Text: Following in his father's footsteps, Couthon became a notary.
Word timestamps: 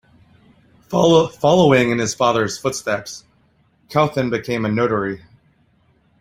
Following 0.89 1.91
in 1.91 1.99
his 1.99 2.15
father's 2.15 2.57
footsteps, 2.57 3.23
Couthon 3.91 4.31
became 4.31 4.65
a 4.65 4.67
notary. 4.69 5.21